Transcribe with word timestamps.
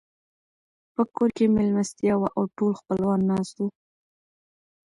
په 0.93 1.01
کور 1.15 1.29
کې 1.37 1.45
مېلمستيا 1.55 2.13
وه 2.17 2.29
او 2.37 2.43
ټول 2.57 2.71
خپلوان 2.81 3.19
ناست 3.29 3.55
وو. 3.59 3.67